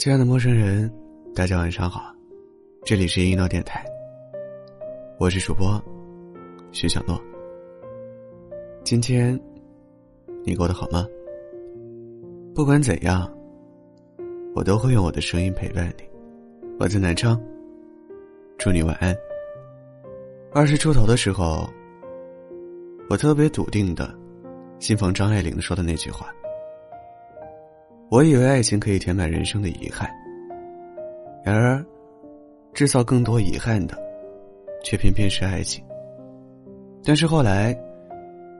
[0.00, 0.90] 亲爱的陌生人，
[1.34, 2.10] 大家晚上好，
[2.86, 3.84] 这里是一诺电台，
[5.18, 5.78] 我是主播
[6.72, 7.20] 徐小诺。
[8.82, 9.38] 今天
[10.42, 11.06] 你过得好吗？
[12.54, 13.30] 不管怎样，
[14.54, 16.04] 我都会用我的声音陪伴你。
[16.78, 17.38] 我在南昌，
[18.56, 19.14] 祝你晚安。
[20.54, 21.68] 二十出头的时候，
[23.10, 24.18] 我特别笃定的
[24.78, 26.34] 信奉张爱玲说的那句话。
[28.10, 30.10] 我以为爱情可以填满人生的遗憾，
[31.44, 31.80] 然而，
[32.74, 33.96] 制造更多遗憾的，
[34.82, 35.84] 却偏偏是爱情。
[37.04, 37.72] 但是后来，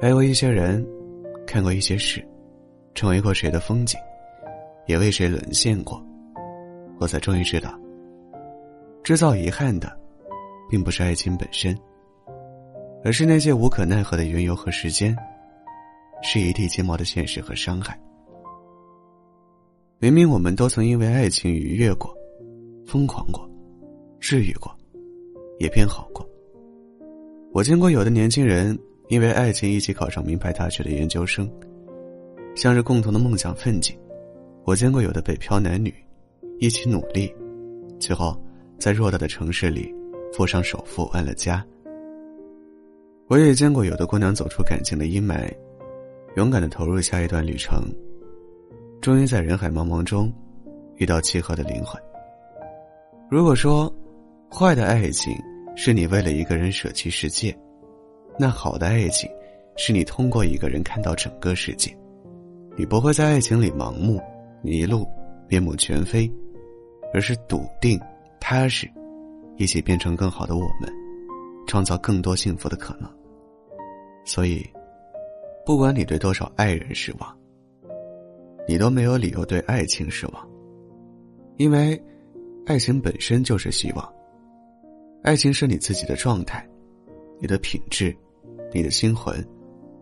[0.00, 0.86] 爱过一些人，
[1.46, 2.22] 看过一些事，
[2.94, 3.98] 成为过谁的风景，
[4.86, 5.98] 也为谁沦陷过，
[6.98, 7.72] 我才终于知道，
[9.02, 9.90] 制造遗憾的，
[10.68, 11.74] 并不是爱情本身，
[13.02, 15.16] 而是那些无可奈何的缘由和时间，
[16.22, 17.98] 是一地鸡毛的现实和伤害。
[20.00, 22.16] 明明我们都曾因为爱情愉悦过、
[22.86, 23.50] 疯狂过、
[24.20, 24.72] 治愈过，
[25.58, 26.24] 也变好过。
[27.52, 31.50] 我见过有的年轻人因为爱情一起考上名牌大学的研究生，
[32.54, 33.92] 向着共同的梦想奋进；
[34.64, 35.92] 我见过有的北漂男女
[36.60, 37.34] 一起努力，
[37.98, 38.40] 最后
[38.78, 39.92] 在偌大的城市里
[40.32, 41.66] 付上首付安了家。
[43.26, 45.52] 我也见过有的姑娘走出感情的阴霾，
[46.36, 47.82] 勇敢的投入下一段旅程。
[49.08, 50.30] 终于在人海茫茫中，
[50.96, 51.98] 遇到契合的灵魂。
[53.30, 53.90] 如果说，
[54.52, 55.34] 坏的爱情
[55.74, 57.58] 是你为了一个人舍弃世界，
[58.38, 59.26] 那好的爱情，
[59.78, 61.90] 是你通过一个人看到整个世界。
[62.76, 64.20] 你不会在爱情里盲目、
[64.60, 65.08] 迷路、
[65.48, 66.30] 面目全非，
[67.14, 67.98] 而是笃定、
[68.38, 68.86] 踏实，
[69.56, 70.92] 一起变成更好的我们，
[71.66, 73.10] 创造更多幸福的可能。
[74.26, 74.62] 所以，
[75.64, 77.38] 不管你对多少爱人失望。
[78.68, 80.48] 你都没有理由对爱情失望，
[81.56, 81.98] 因为
[82.66, 84.14] 爱情本身就是希望。
[85.22, 86.68] 爱情是你自己的状态，
[87.40, 88.14] 你的品质，
[88.70, 89.42] 你的心魂，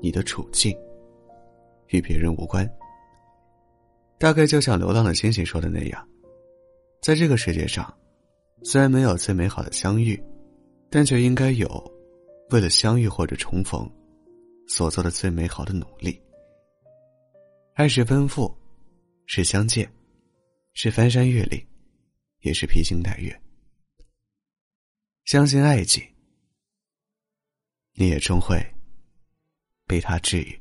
[0.00, 0.72] 你的处境，
[1.88, 2.68] 与别人无关。
[4.16, 6.08] 大概就像流浪的星星说的那样，
[7.00, 7.92] 在这个世界上，
[8.62, 10.22] 虽然没有最美好的相遇，
[10.88, 11.68] 但却应该有
[12.50, 13.90] 为了相遇或者重逢
[14.68, 16.16] 所做的最美好的努力。
[17.74, 18.54] 爱是奔赴，
[19.24, 19.90] 是相见，
[20.74, 21.66] 是翻山越岭，
[22.40, 23.42] 也是披星戴月。
[25.24, 26.06] 相信爱情，
[27.94, 28.62] 你也终会
[29.86, 30.60] 被他治愈。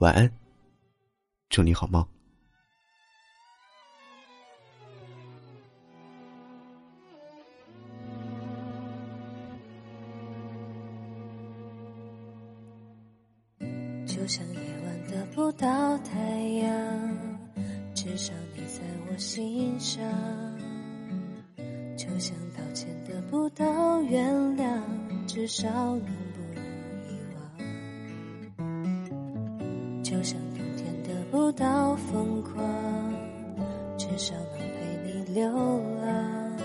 [0.00, 0.30] 晚安，
[1.48, 2.06] 祝你好梦。
[15.12, 16.18] 得不到太
[16.62, 16.72] 阳，
[17.94, 20.02] 至少你在我心上；
[21.98, 24.80] 就像道歉得不到原谅，
[25.26, 26.40] 至少能不
[27.10, 28.64] 遗忘；
[30.02, 32.64] 就像冬天得不到疯狂，
[33.98, 35.46] 至少能陪你流
[36.00, 36.56] 浪；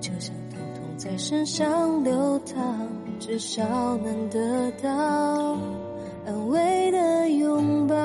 [0.00, 2.88] 就像疼痛在身上流淌，
[3.18, 5.58] 至少能得到。
[6.30, 7.96] 安慰的拥抱，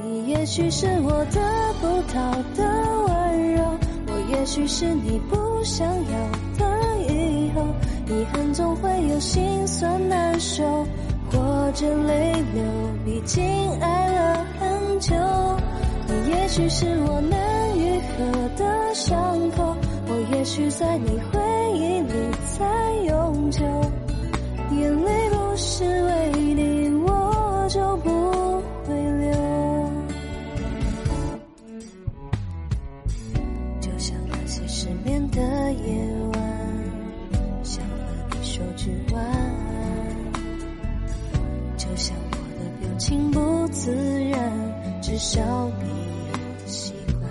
[0.00, 1.40] 你也许是我得
[1.80, 2.62] 不到的
[3.08, 3.64] 温柔，
[4.06, 7.66] 我也许是你不想要的以后。
[8.06, 10.62] 遗憾总会有心酸难受，
[11.32, 12.62] 或者泪流，
[13.04, 13.42] 毕竟
[13.80, 15.12] 爱了很久。
[16.06, 19.74] 你也许是我难愈合的伤口，
[20.06, 21.40] 我也许在你回
[21.74, 22.12] 忆里
[22.56, 23.75] 才永久。
[43.68, 43.92] 自
[44.30, 45.40] 然，至少
[45.82, 45.88] 你
[46.66, 47.30] 习惯。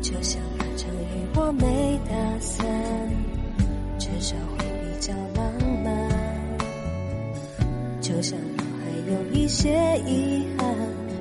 [0.00, 2.66] 就像那场雨，我没打伞，
[3.98, 4.82] 至少会比。
[5.02, 5.52] 较浪
[5.82, 6.08] 漫，
[8.00, 10.72] 就像脑海有一些遗憾，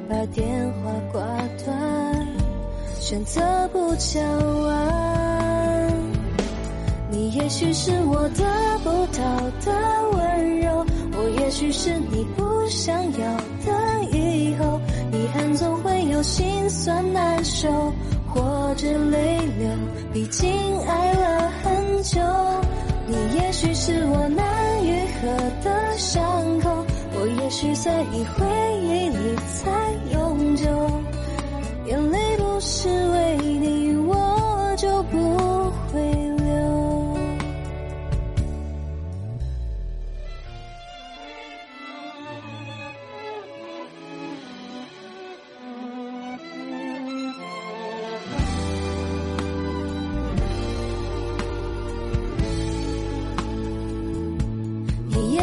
[0.08, 1.20] 把电话挂
[1.66, 2.28] 断，
[3.00, 4.24] 选择不讲
[4.62, 5.92] 完。
[7.10, 8.44] 你也许是我得
[8.84, 9.24] 不到
[9.66, 9.72] 的
[10.14, 10.86] 温柔，
[11.38, 14.80] 也许是你不想要的以后
[15.12, 17.70] 遗憾总会有心酸难受
[18.28, 19.70] 或者泪流
[20.14, 20.50] 毕竟
[20.88, 22.22] 爱了很久
[23.08, 25.28] 你也许是我难愈合
[25.64, 26.22] 的伤
[26.60, 28.46] 口我也许在你回
[28.82, 29.72] 忆里才
[30.14, 30.66] 永久。
[31.92, 33.51] 眼泪不是唯一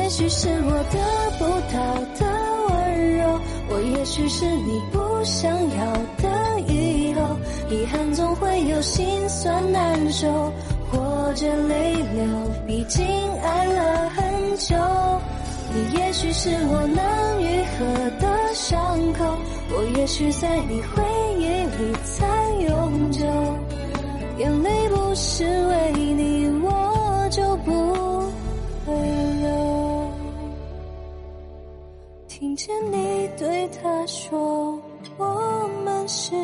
[0.08, 0.98] 也许是我得
[1.38, 1.78] 不到
[2.18, 2.24] 的
[2.70, 3.38] 温柔，
[3.68, 7.36] 我也许是你不想要的以后。
[7.68, 10.50] 遗憾总会有心酸难受，
[10.90, 12.24] 或者泪流，
[12.66, 13.04] 毕竟
[13.42, 14.74] 爱了很久。
[15.74, 17.84] 你也许是我难愈合
[18.18, 19.26] 的伤口，
[19.76, 21.04] 我也许在你回
[21.38, 22.26] 忆里才
[22.66, 23.26] 永久。
[24.38, 25.44] 眼泪不是
[36.08, 36.37] 是。